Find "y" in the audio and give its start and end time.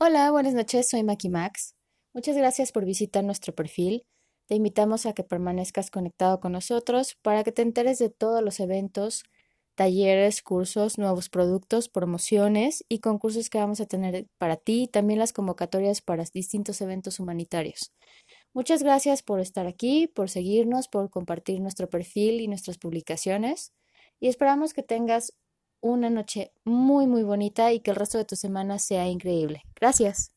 12.88-13.00, 14.84-14.86, 22.40-22.46, 24.20-24.28, 27.72-27.80